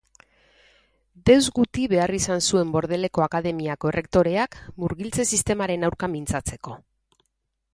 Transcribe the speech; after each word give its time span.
Deus 1.29 1.49
guti 1.59 1.83
behar 1.91 2.13
izan 2.19 2.41
zuen 2.47 2.71
Bordeleko 2.77 3.25
Akademiako 3.25 3.91
errektoreak 3.93 4.57
murgiltze 4.85 5.27
sistemaren 5.33 5.87
aurka 5.91 6.11
mintzatzeko. 6.15 6.75